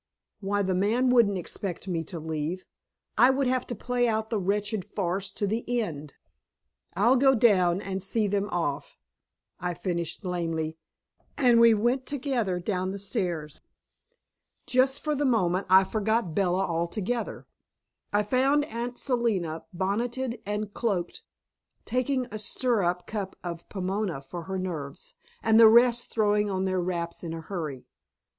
[0.39, 2.65] Why, the man wouldn't expect me to leave;
[3.19, 6.15] I would have to play out the wretched farce to the end!
[6.95, 8.97] "I'll go down and see them off,"
[9.59, 10.79] I finished lamely,
[11.37, 13.61] and we went together down the stairs.
[14.65, 17.45] Just for the moment I forgot Bella altogether.
[18.11, 21.21] I found Aunt Selina bonneted and cloaked,
[21.85, 25.13] taking a stirrup cup of Pomona for her nerves,
[25.43, 27.85] and the rest throwing on their wraps in a hurry.